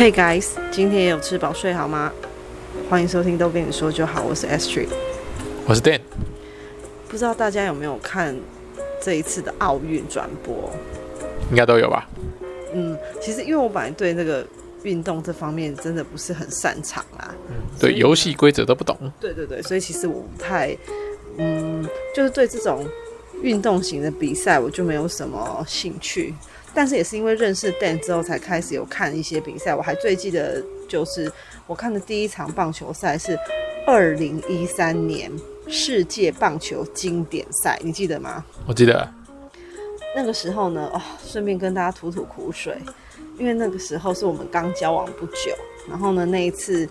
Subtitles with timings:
[0.00, 2.10] Hey guys，今天有吃饱睡好吗？
[2.88, 4.88] 欢迎收听都跟你说就好，我是 S Tree，
[5.66, 6.00] 我是 Dan。
[7.06, 8.34] 不知道大家有没有看
[9.02, 10.72] 这一次的奥运转播？
[11.50, 12.08] 应该都有吧。
[12.72, 14.42] 嗯，其实因为我本来对那个
[14.84, 18.96] 运动这方面真的不是很擅长啦，嗯，对游戏规则都不懂。
[19.20, 20.74] 对对对，所以其实我不太，
[21.36, 21.86] 嗯，
[22.16, 22.88] 就是对这种
[23.42, 26.34] 运动型的比赛我就没有什么兴趣。
[26.74, 29.74] 但是也是因为认识 Dan 之后，才开始有看一些比赛。
[29.74, 31.30] 我还最记得，就是
[31.66, 33.36] 我看的第一场棒球赛是
[33.86, 35.30] 二零一三年
[35.68, 38.44] 世界棒球经典赛，你记得吗？
[38.66, 39.12] 我记得。
[40.14, 42.76] 那个时候呢，哦，顺便跟大家吐吐苦水，
[43.38, 45.56] 因为那个时候是我们刚交往不久。
[45.88, 46.88] 然后呢，那一次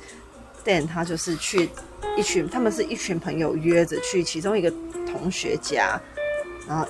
[0.66, 1.70] Dan 他就是去
[2.18, 4.70] 一群，他们是一群朋友约着去其中一个
[5.06, 6.00] 同学家，
[6.68, 6.86] 然后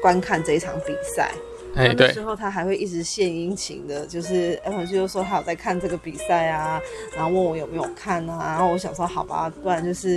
[0.00, 1.32] 观看这一场比赛。
[1.74, 6.80] 哎，对，之后他还会一直献殷勤的，就是哎，回去就说他有在看这个比赛啊，
[7.14, 10.14] 然后问我有没有看啊，然后我想说好吧，不然就是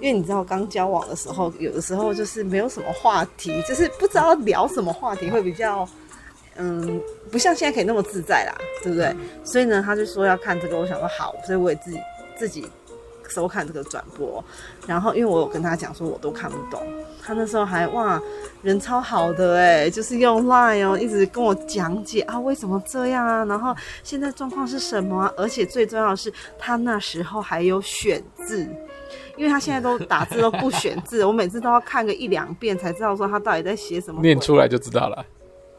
[0.00, 5.88] 因为你知道刚交往的时候，有的时候就是没有什么话题，就是不知道聊什么话题会比较，
[6.56, 9.14] 嗯，不像现在可以那么自在啦，对不对？
[9.44, 11.98] 所以呢，他就说要看这个，我想说好，所以我也自己
[12.36, 12.66] 自己。
[13.28, 14.44] 收看这个转播，
[14.86, 16.86] 然后因为我有跟他讲说我都看不懂，
[17.24, 18.20] 他那时候还哇
[18.62, 28.68] 人超好的哎，就是用 Line 哦一直跟我讲解啊为什么这样啊，然后现在状况是什么啊，而且最重要的是他那时候还有选字，
[29.36, 35.24] 因为他现在都打字都不选字， 我每次都要看个一两遍才知道说他到底在写什么，念出来就知道了。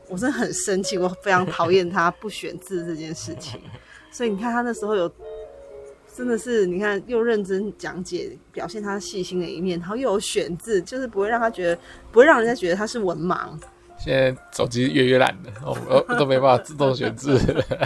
[0.09, 3.59] 我真的很生气，我非常讨厌他不选字这件事情，
[4.11, 5.11] 所以你看他那时候有。
[6.15, 11.79] 真的是，你看又认真讲解，表现他细心的一面，然后又有选字，就是不会让他觉得，
[12.11, 13.49] 不会让人家觉得他是文盲。
[13.97, 17.39] 现在手机越越烂了，哦，我都没办法自动选字，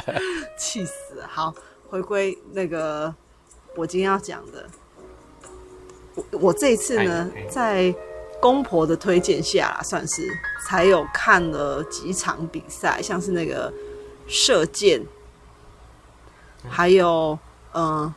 [0.57, 1.21] 气死！
[1.25, 1.55] 好，
[1.87, 3.13] 回归那个
[3.77, 4.65] 我今天要讲的，
[6.15, 7.95] 我我这一次呢，在
[8.41, 10.21] 公婆的推荐下，算是
[10.67, 13.71] 才有看了几场比赛，像是那个
[14.27, 15.01] 射箭，
[16.67, 17.39] 还有。
[17.73, 18.13] 嗯，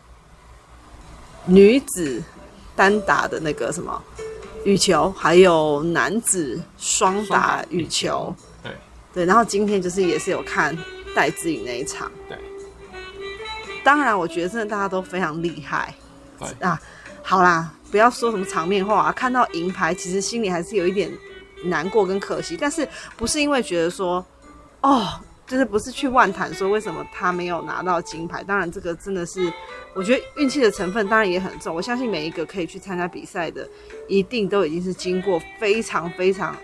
[1.44, 2.22] 女子
[2.74, 4.02] 单打的那个什么
[4.64, 8.72] 羽球，还有男子双打羽球，对
[9.12, 9.24] 对。
[9.26, 10.76] 然后今天就是也是有看
[11.14, 12.38] 戴资颖那一场，对。
[13.84, 15.94] 当然，我觉得真的大家都非常厉害，
[16.38, 16.80] 对啊。
[17.22, 21.10] 好啦，不要说什么场面话啊，看到银牌，其实心里还是有一点
[21.64, 22.86] 难过跟可惜，但是
[23.16, 24.24] 不是因为觉得说
[24.80, 25.08] 哦。
[25.50, 28.40] 就是不是去万谈说为什么他没有拿到金牌？
[28.44, 29.52] 当然，这个真的是
[29.94, 31.74] 我觉得运气的成分当然也很重。
[31.74, 33.68] 我相信每一个可以去参加比赛的，
[34.06, 36.56] 一定都已经是经过非常非常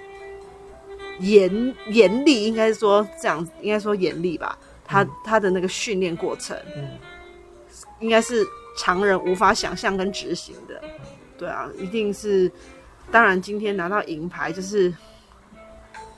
[1.19, 4.57] 严严厉，应该说这样，应该说严厉吧。
[4.85, 6.91] 他他的那个训练过程，嗯，
[7.99, 8.47] 应该是
[8.79, 10.81] 常人无法想象跟执行的。
[11.37, 12.49] 对啊，一定是。
[13.11, 14.95] 当然，今天拿到银牌就是。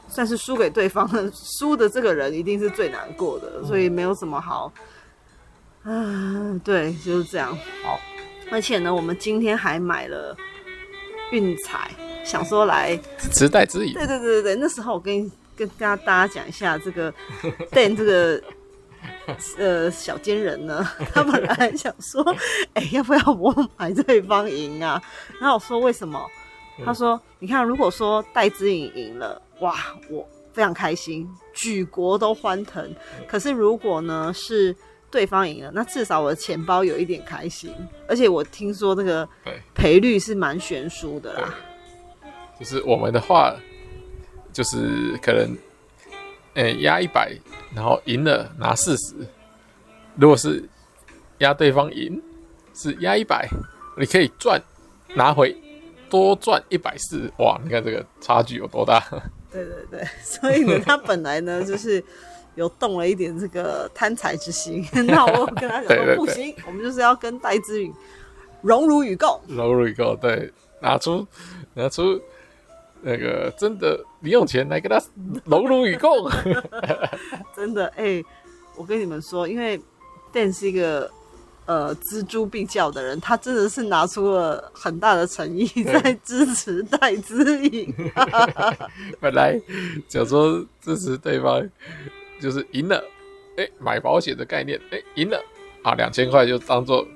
[0.09, 4.73] 算是输给对方了， 输的这个人一定是最难过的，所以没有什么好。
[5.85, 7.57] 啊，对，就是这样。
[7.83, 7.99] 好，
[8.51, 10.37] 而且呢，我们今天还买了
[11.31, 11.91] 运彩，
[12.25, 13.95] 想说来支持戴资颖。
[13.95, 17.13] 对对对对对，那时候我跟跟大家大家讲一下这个
[17.73, 18.43] Dan 这个
[19.57, 22.23] 呃小奸人呢， 他本来想说，
[22.75, 25.01] 哎、欸，要不要我买对方赢啊？
[25.41, 26.21] 然后我说为什么？
[26.85, 29.41] 他说，你看，如果说戴之颖赢了。
[29.61, 29.75] 哇，
[30.09, 32.95] 我非常开心，举国都欢腾。
[33.27, 34.75] 可是如果呢是
[35.11, 37.75] 对方赢了，那至少我的钱包有一点开心。
[38.09, 39.29] 而且我听说那个
[39.75, 41.55] 赔率是蛮悬殊的啦。
[42.59, 43.55] 就是我们的话，
[44.53, 45.57] 就是可能，
[46.55, 47.33] 呃，压一百，
[47.75, 49.15] 然后赢了拿四十。
[50.17, 50.69] 如果是
[51.39, 52.21] 压对方赢，
[52.75, 53.49] 是压一百，
[53.97, 54.61] 你可以赚
[55.15, 55.57] 拿回
[56.11, 57.33] 多赚一百四。
[57.39, 59.01] 哇，你看这个差距有多大？
[59.65, 62.03] 对对对， 所以呢， 他本来呢就是
[62.55, 64.87] 有动了一点这个贪财之心。
[65.07, 67.93] 那我跟他讲说，对对对，不行，我们就是要跟戴资颖
[68.63, 71.27] 荣辱与共，荣辱与共，对，拿出
[71.75, 72.21] 拿出
[73.03, 75.01] 那个真的零用钱来跟他
[75.45, 76.31] 荣辱与共。
[77.55, 78.25] 真的，哎、欸，
[78.77, 79.81] 我跟你们说，因为
[80.33, 81.11] Dan 是一个。
[81.69, 87.95] 呃，锱铢必较的人，他真的是拿出了很大的诚意在支持戴资颖。
[89.21, 89.61] 本来
[90.09, 91.69] 想说支持对方，
[92.41, 92.97] 就是赢了，
[93.59, 95.39] 哎、欸，买保险的概念，哎、欸，赢了
[95.83, 97.07] 啊，两千块就当做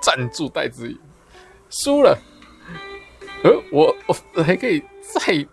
[0.00, 0.98] 赞助戴资颖。
[1.68, 2.18] 输了，
[3.44, 5.46] 呃，我我还可以再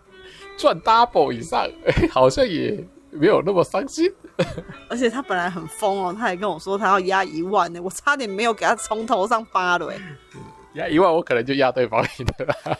[0.55, 2.81] 赚 double 以上，哎、欸，好像也
[3.11, 4.09] 没有那么伤心。
[4.89, 9.93] 而且他本来很疯哦，他还跟我说他要压一万呢，我差点没有给他从头上扒了。
[10.73, 12.77] 压一万，我可能就压对方赢了。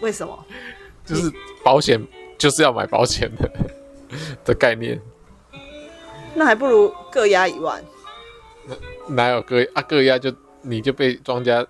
[0.00, 0.44] 为什么？
[1.04, 1.32] 就是
[1.64, 2.00] 保险
[2.38, 3.50] 就是要买保险的
[4.44, 5.00] 的概念。
[6.34, 7.82] 那还不如各压一万。
[9.08, 9.82] 哪有各啊？
[9.82, 10.32] 各压就
[10.62, 11.66] 你就被庄家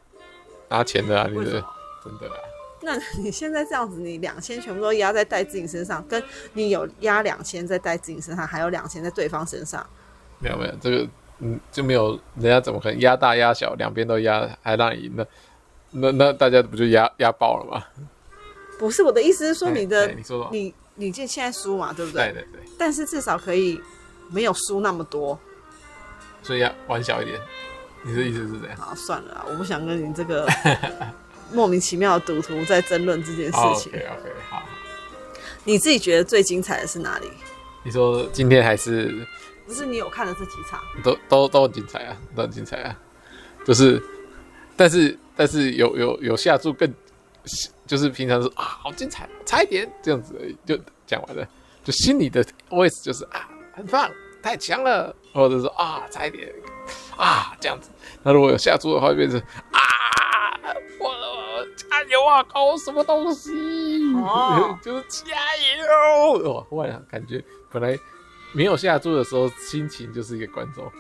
[0.69, 1.27] 拿钱的啊！
[1.31, 2.37] 你的真的啊？
[2.83, 6.23] 那你现在这样子，你两千全部都压在戴志颖身上，跟
[6.55, 9.87] 你有压两千在戴志颖身上，还有两千在对方身上，
[10.39, 11.09] 没有没有，这个
[11.41, 15.27] 嗯就没有，人家怎么可能压大压小两边都压还让你赢呢？
[15.93, 17.85] 那那大家不就压压爆了吗？
[18.79, 22.33] 不是我的意思是说你的，你说你你现现在输嘛，对不对？
[22.33, 22.61] 对对对。
[22.79, 23.79] 但是至少可以
[24.31, 25.39] 没有输那么多，
[26.43, 27.39] 所以要玩小一点。
[28.03, 28.77] 你的意思是这样？
[28.79, 30.49] 好，算了，我不想跟你这个
[31.53, 33.93] 莫名其妙的赌徒在争论这件事情。
[33.93, 34.63] OK OK，好。
[35.65, 37.31] 你自己觉得最精彩的是哪里？
[37.83, 39.27] 你说今天还是？
[39.67, 40.81] 不是你有看的这几场？
[41.03, 42.97] 都都都很精彩啊，都很精彩啊，
[43.65, 44.03] 就是，
[44.77, 45.19] 但是。
[45.37, 46.93] 但是有有有下注更，
[47.87, 51.49] 就是平常说啊好精彩，差一点这样子而已，就讲完了，
[51.83, 54.11] 就心里的 OS 就是啊很棒，
[54.43, 56.53] 太强了，或者说啊差一点
[57.17, 57.89] 啊这样子。
[58.23, 59.81] 那如果有下注的话，就变成啊
[61.91, 63.51] 加油啊搞什么东西，
[64.15, 65.37] 哦、 就是加
[66.37, 66.63] 油哇！
[66.69, 67.99] 忽然感觉本来
[68.53, 70.91] 没有下注的时候，心情就是一个观众。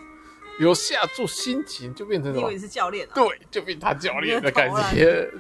[0.59, 2.49] 有下注，心情就变成什么？
[2.49, 5.31] 因为是教练、啊，对，就变他教练的感觉。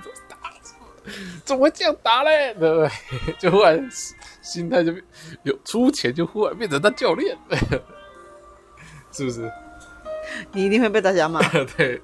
[1.44, 2.54] 怎么会这样打嘞？
[2.54, 3.34] 对不对？
[3.38, 3.86] 就忽然
[4.40, 5.04] 心态就变
[5.42, 7.36] 有出钱，就忽然变成他教练，
[9.12, 9.50] 是不是？
[10.52, 11.40] 你一定会被大家骂。
[11.76, 12.00] 对，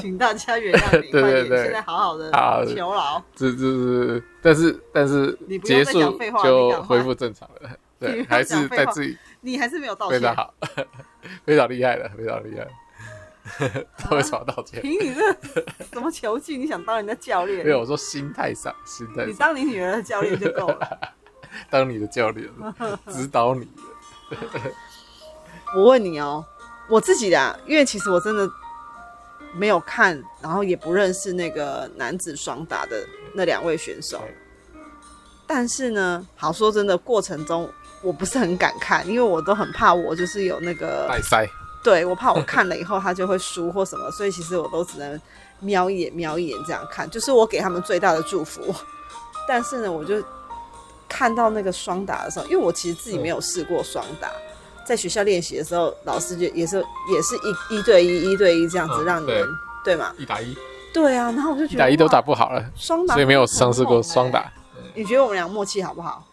[0.00, 1.10] 请大家原谅你。
[1.12, 2.30] 对对对，现在好好的
[2.66, 3.22] 求饶。
[3.34, 7.70] 这这是，但是但是你结束就恢复正常了。
[8.00, 9.16] 对，还是在自己。
[9.40, 10.20] 你还是没有道歉。
[10.20, 10.54] 非常好，
[11.44, 12.66] 非常厉害的，非常厉害。
[13.98, 14.80] 他为什么道歉？
[14.80, 15.32] 凭你这
[15.92, 16.56] 什么球技？
[16.56, 17.64] 你想当人家教练？
[17.64, 19.26] 没有，我说心态上，心态。
[19.26, 20.98] 你当你女儿的教练就够了。
[21.70, 22.48] 当你的教练，
[23.08, 23.68] 指导你。
[25.76, 26.44] 我问你哦，
[26.88, 28.50] 我自己的，因为其实我真的
[29.54, 33.04] 没有看，然后也不认识那个男子双打的
[33.34, 34.22] 那两位选手。
[35.46, 37.70] 但是呢，好说真的，过程中。
[38.02, 41.48] 我不是很敢看，因为我都很怕我就是有那个带塞，
[41.82, 45.18] 对，我怕我看了以后他就会输或什么，所以其实我都只能
[45.58, 48.60] 瞄一眼瞄一眼这样看，就是我给他们最大的祝福。
[49.48, 50.22] 但是呢，我就
[51.08, 54.30] 看到那个双打的时候，因为我其实自己没有试过双打，
[54.84, 56.76] 在学校练习的时候，老师就也是
[57.12, 59.48] 也是一一对一一对一这样子让你们、嗯、
[59.84, 60.56] 对嘛，一打一，
[60.92, 64.52] 对啊，然后我就觉得一打一都打不好了，双打所以没有尝试过双打。
[64.94, 66.24] 你觉得我们俩默契好不好？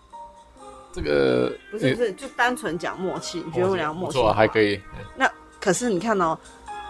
[0.93, 3.41] 这个不是不是，就单纯讲默契。
[3.45, 4.79] 你觉得我们俩默契还可以？
[5.15, 6.37] 那可是你看哦，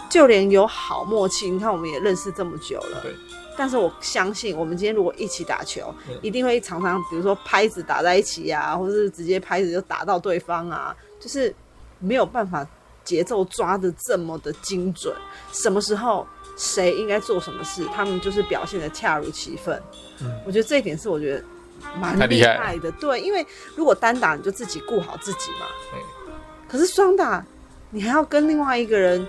[0.09, 3.01] 就连有好默契，你看我们也认识这么久了。
[3.03, 3.15] 对。
[3.57, 11.56] 但是我相信，我们今天如果一起打球，一定会常常，比如说拍子打在一起啊，或者是直接拍子就打到对方啊，就是
[12.00, 12.68] 没有办法
[13.06, 15.15] 节奏抓的这么的精准。
[15.53, 16.27] 什么时候
[16.57, 19.81] 谁应该做什么事，他们就是表现的恰如其分。
[20.19, 20.41] 嗯。
[20.45, 21.45] 我觉得这一点是我觉得。
[22.00, 23.44] 蛮厉害的，对，因为
[23.75, 25.65] 如果单打你就自己顾好自己嘛，
[26.69, 27.44] 可是双打
[27.89, 29.28] 你还要跟另外一个人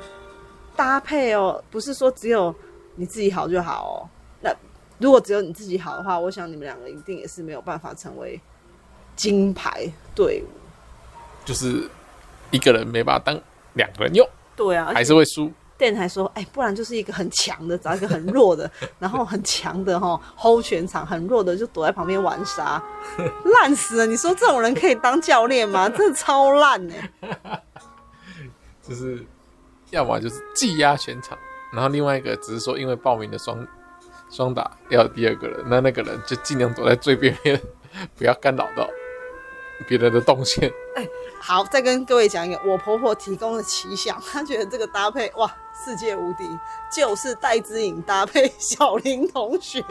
[0.77, 2.55] 搭配哦，不是说只有
[2.97, 3.97] 你自己好就好哦。
[4.43, 4.55] 那
[4.99, 8.39] 如果只有你自己好的话，我想你们两个一定也是没有办法成为
[9.17, 10.49] 金牌队伍，
[11.45, 11.89] 就是
[12.51, 13.41] 一个人没办法当
[13.75, 15.53] 两个人用，对啊，还是会输。
[15.79, 18.71] 电台说：“哎、欸，不然就是一个很强的，找一个很弱的，
[19.01, 22.81] 然后很强的哈，hold 全场，很弱的就躲在旁边玩沙，
[23.61, 24.07] 烂死了！
[24.07, 25.89] 你说这种人可以当教练吗？
[25.91, 27.63] 真的超烂哎！
[28.81, 29.27] 就是，
[29.91, 31.37] 要么就是技压全场，
[31.73, 33.67] 然后另外一个只是说因为报名的双
[34.31, 37.61] 双打要第二个人，那那个人就尽量躲在最边边，
[38.17, 38.89] 不要干扰到
[39.83, 40.73] 别人的动线。
[41.41, 45.53] 好，再跟各位讲一个，我婆婆提供的奇想，她觉得这个搭配哇。”
[45.85, 46.45] 世界无敌，
[46.95, 49.83] 就是戴之颖搭配小林同学。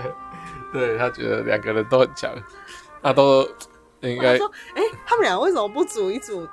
[0.72, 2.34] 对，她觉得两个人都很强，
[3.02, 3.46] 那都
[4.00, 6.48] 应该说，哎、欸，他们俩为什么不组一组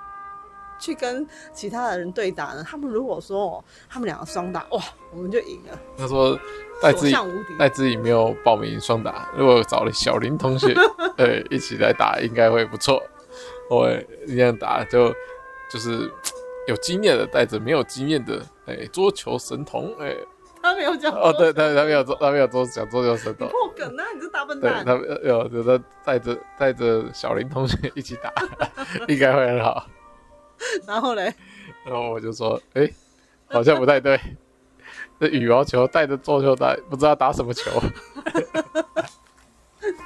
[0.78, 2.64] 去跟其他的人对打呢？
[2.70, 5.80] 他们如果说哦，他们两个双打，哇，我们就赢了。
[5.98, 6.38] 他说
[6.82, 10.74] 戴资颖戴资颖没有报名双打，如果找了小林同学，
[11.18, 13.02] 呃，一起来打，应该会不错。
[13.70, 13.90] 我
[14.28, 15.14] 这样打就
[15.72, 16.12] 就是。
[16.68, 20.16] 有经验的带着没有经验的，哎，桌球神童，哎，
[20.60, 23.48] 他没有讲哦，对，他他没有做，他没有做讲桌球神童。
[23.50, 24.04] 破梗啊！
[24.16, 24.84] 你这大笨对，蛋。
[24.84, 28.34] 他有有的带着带着小林同学一起打，
[29.08, 29.86] 应该会很好。
[30.88, 31.32] 然后嘞，
[31.86, 32.90] 然后我就说，哎，
[33.46, 34.20] 好像不太对。
[35.20, 37.72] 这羽毛球带着桌球带，不知道打什么球。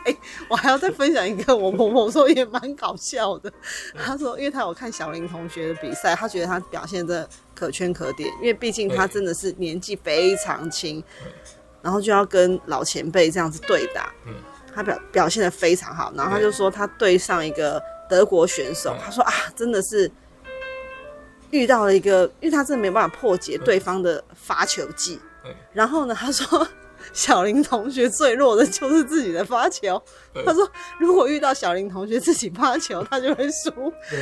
[0.04, 0.14] 哎，
[0.50, 3.52] 我还要再分享一个，我婆婆说也蛮搞笑的。
[3.96, 11.02] 她说，因为她有看小林同学的比赛，她觉得他表现的可圈可点，因为毕竟他真的是年纪非常轻，
[11.82, 14.12] 然后就要跟老前辈这样子对打。
[14.76, 20.12] 他表表现的非常好，然后他就说他对上一个德国选手，他说啊，真的是
[21.52, 25.20] 遇到了一个，因为他真的没办法破解对方的发球技。
[25.74, 26.68] 然后呢，他说。
[27.14, 30.00] 小林同学最弱的就是自己的发球。
[30.46, 33.72] 他说，如果遇到小林同学自己发球，他就会输。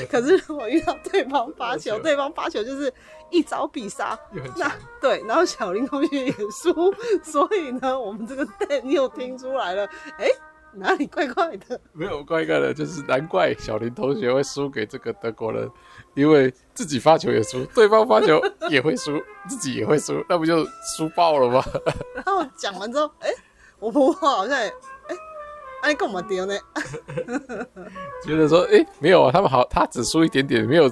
[0.09, 2.93] 可是如果遇到对方发球，对方发球就是
[3.31, 4.17] 一招必杀。
[4.55, 6.93] 那对，然后小林同学也输，
[7.23, 9.83] 所以呢，我们这个 Dan 又听出来了，
[10.19, 10.31] 哎、欸。
[10.73, 11.79] 哪里怪怪的？
[11.91, 15.67] 没有怪怪的，就是难怪小林同学会输给这个德国人，
[16.17, 20.65] 因为自己发球也输，对方发球也会输，自己也会输，那不就
[20.97, 21.63] 输爆了吗？
[22.15, 23.35] 然后讲完之后，哎、欸，
[23.77, 24.71] 我婆婆好像也，哎、
[25.09, 25.17] 欸，
[25.83, 26.57] 哎，干嘛丢呢？
[28.25, 30.89] 觉得说，哎、欸，没有啊，他们好，他只输一点点，没有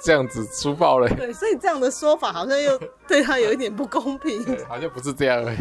[0.00, 1.08] 这样子输爆了。
[1.08, 4.40] 对，所以这样的说法好像又对他有一点不公平。
[4.68, 5.44] 好像不是这样。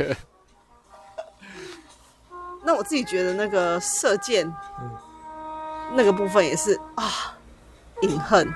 [2.64, 4.46] 那我自己觉得那个射箭，
[4.80, 4.92] 嗯、
[5.96, 7.36] 那个部分也是啊，
[8.02, 8.48] 隐恨，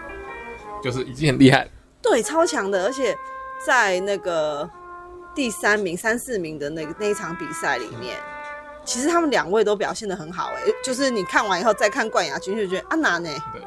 [0.84, 1.70] 就是已经很厉害了，
[2.02, 3.16] 对，超强的，而且
[3.66, 4.70] 在那个
[5.36, 13.30] 第三名、三四名的那个那一场比赛里面，嗯、其实他们两位都表现的很好，哎，就是你看完以后再看冠亚军，就觉得啊难呢。
[13.54, 13.62] 对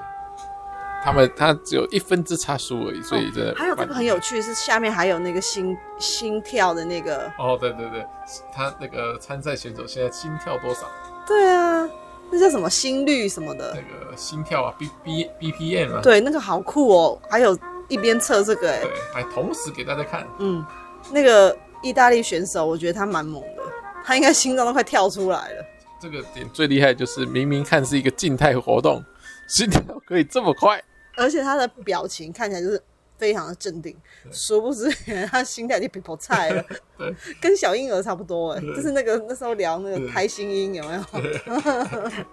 [1.04, 3.54] 他们他只有一分之差输而已，所以真的、哦。
[3.58, 7.30] 还有这个很有趣，是下面还有那个心心跳的那个。
[7.38, 8.06] 哦，对对对，
[8.50, 10.90] 他那个参赛选手现在心跳多少？
[11.26, 11.86] 对啊，
[12.34, 13.72] 那叫什么心率什么的。
[13.76, 16.00] 那个心跳啊，B B B P M 啊。
[16.02, 18.80] 对，那个好酷哦，还有一边测这个哎。
[18.80, 20.26] 对，还同时给大家看。
[20.40, 20.64] 嗯，
[21.12, 23.62] 那个意大利选手，我觉得他蛮猛的，
[24.04, 25.64] 他应该心脏都快跳出来了。
[26.00, 29.00] 这个点最厉害就是明明看是一个静态活动，
[29.46, 30.82] 心跳可以这么快。
[31.16, 32.82] 而且他的表情看起来就是
[33.24, 33.96] 非常的镇定，
[34.30, 34.86] 殊不知
[35.32, 36.62] 他心态就比不菜了
[37.40, 41.02] 跟小婴儿差不多哎，就是那个那时候聊那个胎心音有没有？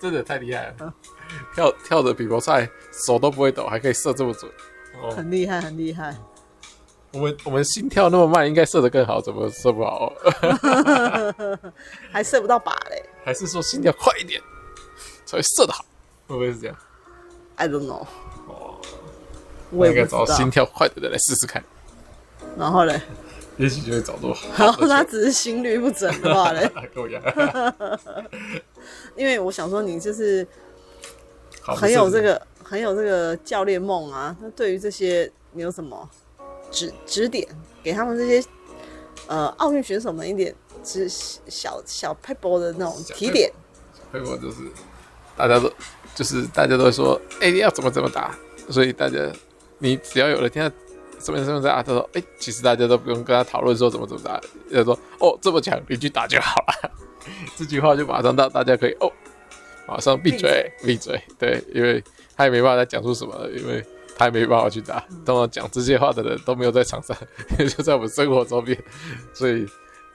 [0.01, 0.93] 真的太厉害了，
[1.55, 4.51] 跳跳的比破菜，手都不会抖，还可以射这么准，
[5.15, 6.13] 很厉害很厉害。
[7.13, 10.11] 我们我们心跳那么慢，应该射得更好，怎么射不好？
[12.11, 13.01] 还射不到靶嘞？
[13.23, 14.41] 还是说心跳快一点
[15.25, 15.85] 才会射得好？
[16.27, 16.75] 会不会是这样
[17.55, 18.05] ？I don't know。
[19.71, 21.63] 我应该找心跳快的人来试试看，
[22.57, 23.01] 然后嘞，
[23.57, 24.35] 也许就会找到。
[24.57, 26.69] 然后他只是心率不准的话嘞。
[29.15, 30.45] 因为我想说，你就是
[31.63, 34.35] 很有这个很有这个教练梦啊。
[34.41, 36.09] 那对于这些，你有什么
[36.69, 37.47] 指指点
[37.81, 38.45] 给他们这些
[39.27, 43.49] 呃奥运选手们一点指小小 p e b 的那种提点？
[44.11, 44.57] 撇步就是
[45.37, 45.71] 大家都
[46.13, 48.37] 就是大家都会说，哎、欸，你要怎么怎么打，
[48.69, 49.17] 所以大家。
[49.81, 50.73] 你只要有了听到
[51.19, 54.39] 什么什么在啊，他说，哎、其实大家都不用跟他讨论说怎么怎么打，
[54.71, 56.91] 他说，哦，这么强，你去打就好了。
[57.57, 59.11] 这句话就马上到大家可以哦，
[59.87, 61.21] 马上闭嘴，闭嘴。
[61.37, 62.03] 对，因为
[62.35, 63.83] 他也没办法再讲出什么了，因为
[64.17, 64.99] 他也没办法去打。
[65.25, 67.15] 通常讲这些话的人都没有在场上，
[67.57, 68.77] 就在我们生活周边，
[69.33, 69.67] 所以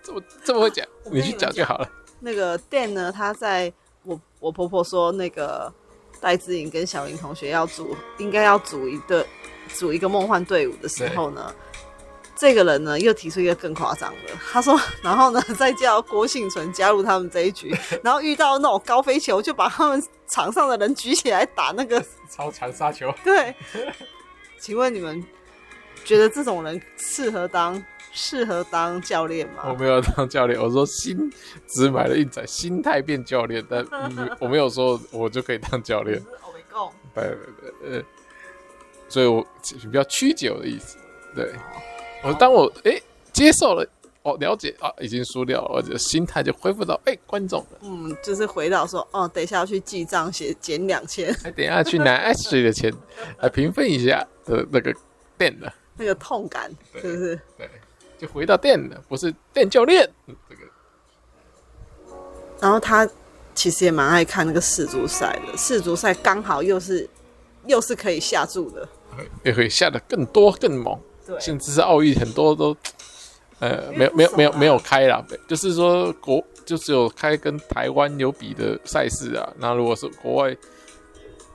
[0.03, 1.89] 这么这么会讲，你去讲就好了。
[2.21, 5.73] 那个 Dan 呢，他在我我婆婆说那个
[6.21, 9.25] 戴志颖跟小林同学要组，应该要组一对。
[9.75, 11.55] 组一个梦幻队伍的时候呢，
[12.37, 23.13] 这个人呢又提出一个更夸张的，他说，然后呢再叫郭幸存加入他们这一局， 然后遇到那种高飞球，就把他们场上的人举起来打那个超长杀球。
[23.25, 23.55] 对，
[24.59, 25.25] 请问你们
[26.05, 27.83] 觉得这种人适合当
[28.13, 29.65] 适合当教练吗？
[29.69, 31.33] 我没有当教练，我说心
[31.67, 33.85] 只买了一载，心态变教练，但
[34.41, 36.23] 我没有说我就可以当教练。
[36.47, 36.93] 我没够。
[37.15, 38.05] 对对对，呃。
[39.09, 39.47] 所以我
[39.83, 40.97] 比较曲解我的意思，
[41.35, 41.53] 对，
[42.25, 43.89] 我当我哎、欸、接受了，
[44.23, 52.93] 哦了解啊，已经输掉了，我的心态就恢复到哎、欸、观众了，嗯，就是回到说哦，等一下要去记账，写减两千，还等一下去拿 Ashley 的钱
[53.39, 54.93] 来平分一下的那个
[55.39, 57.41] 店的，那个痛感是不是？
[57.57, 57.71] 对，
[58.19, 60.11] 就回到店了，不是店教练
[60.49, 60.63] 这个。
[62.59, 63.09] 然后他
[63.55, 67.09] 其实也蛮爱看那个世足赛的，世足赛刚好又是
[67.67, 68.89] 又是可以下注的。
[69.45, 72.77] 也可以下的更多更猛，对，甚至是奥运很多都
[73.59, 79.51] 呃，没有没有没有没有开啦，就是说国就只有开跟台湾有比的赛事啊。
[79.59, 80.55] 那如果是国外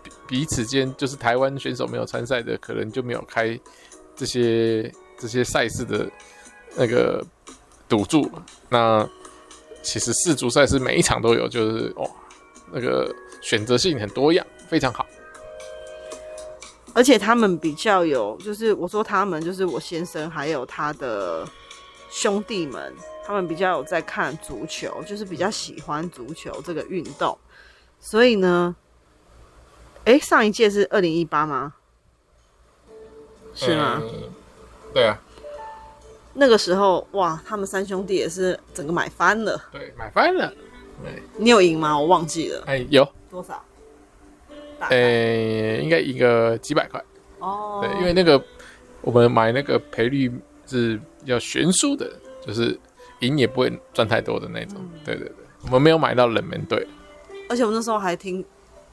[0.01, 3.59] 彼彼此间，就是台湾选手没有参赛的，可能就没有开
[4.15, 6.09] 这些这些赛事的
[6.75, 7.23] 那个
[7.87, 8.27] 赌注。
[8.69, 9.07] 那
[9.83, 12.09] 其实世足赛事每一场都有，就是哇，
[12.73, 15.05] 那个选择性很多样，非常好。
[16.93, 21.47] 而且他们比较有，就是我说他们就是我先生还有他的。
[22.13, 22.93] 兄弟们，
[23.23, 27.37] 他们比较有在看足球，就是比较喜欢足球这个运动，
[28.01, 28.75] 所以呢，
[30.03, 31.73] 哎、欸，上一届是二零一八吗？
[33.55, 34.01] 是吗？
[34.03, 34.29] 嗯、
[34.93, 35.17] 对啊。
[36.33, 39.57] 那个时候，哇，他们三兄弟也是整个买翻了。
[39.71, 40.53] 对，买翻了。
[41.01, 41.23] 对。
[41.37, 41.97] 你有赢吗？
[41.97, 42.61] 我忘记了。
[42.65, 43.07] 哎，有。
[43.29, 43.63] 多少？
[44.87, 47.03] 哎、欸，应该赢个几百块。
[47.39, 47.79] 哦。
[47.83, 48.43] 对，因为那个
[49.01, 50.31] 我们买那个赔率
[50.65, 50.99] 是。
[51.23, 52.11] 比较悬殊的，
[52.43, 52.75] 就是
[53.19, 54.77] 赢也不会赚太多的那种。
[54.79, 55.35] 嗯、对对对，
[55.65, 56.83] 我们没有买到冷门队，
[57.47, 58.43] 而且我们那时候还听，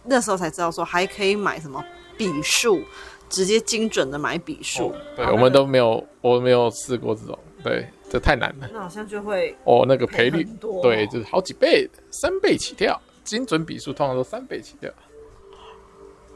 [0.05, 1.83] 那时候才知道说还可以买什么
[2.19, 2.83] 笔数，
[3.31, 4.91] 直接精准的买笔数。
[4.91, 8.69] 哦、对，我们都没有，我没有试过这种，对，这太难了。
[8.75, 10.47] 那好像就会哦，那个赔率
[10.83, 14.91] 对，就是好几倍，三倍起跳，精准笔数通常都三倍起跳。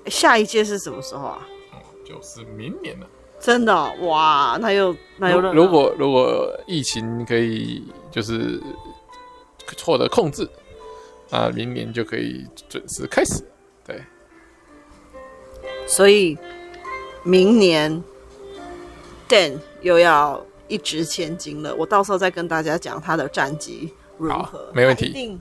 [0.06, 1.48] 下一届是什么时候啊？
[1.72, 3.06] 哦，就是明年了。
[3.40, 8.62] 真的、哦、哇，那又那又如果如果疫情可以就是
[9.84, 10.48] 获得控制，
[11.30, 13.42] 啊，明年就可以准时开始。
[13.84, 14.00] 对，
[15.88, 16.38] 所以
[17.24, 18.00] 明年
[19.28, 21.74] Dan 又要一掷千金了。
[21.74, 25.40] 我到时候再跟大家讲他的战绩如何，没问题。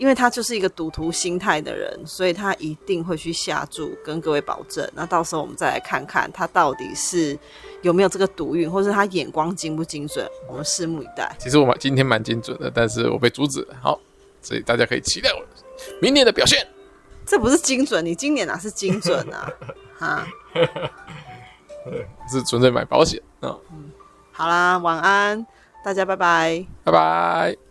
[0.00, 4.90] 因为他就是一个赌徒心态的人，所以他一定会去下注，跟各位保证。
[4.94, 7.38] 那到时候我们再来看看他到底是
[7.82, 11.30] 有没有这个赌运，或是他眼光精不精准，我们拭目以待。
[11.38, 13.76] 其实我们今天蛮精准的，但是我被阻止了。
[13.82, 14.00] 好，
[14.40, 15.44] 所以大家可以期待我
[16.00, 16.66] 明年的表现。
[17.26, 19.52] 这不是精准，你今年哪是精准啊？
[20.00, 20.26] 哈，
[22.26, 23.54] 是纯粹买保险啊。
[23.70, 23.90] 嗯，
[24.32, 25.46] 好啦，晚安，
[25.84, 27.69] 大家拜拜，拜拜。